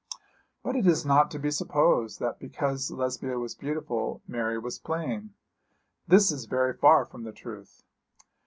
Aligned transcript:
But 0.63 0.75
it 0.75 0.87
is 0.87 1.05
not 1.05 1.29
to 1.29 1.37
be 1.37 1.51
supposed 1.51 2.19
that 2.19 2.39
because 2.39 2.89
Lesbia 2.89 3.37
was 3.37 3.53
beautiful, 3.53 4.23
Mary 4.27 4.57
was 4.57 4.79
plain. 4.79 5.35
This 6.07 6.31
is 6.31 6.45
very 6.45 6.73
far 6.73 7.05
from 7.05 7.23
the 7.23 7.31
truth. 7.31 7.83